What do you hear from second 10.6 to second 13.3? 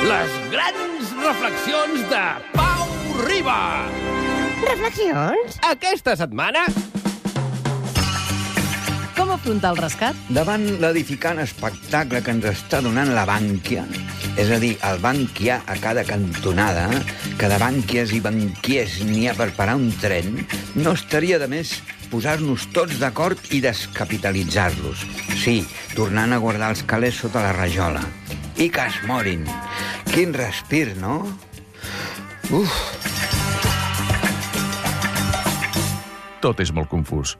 l'edificant espectacle que ens està donant la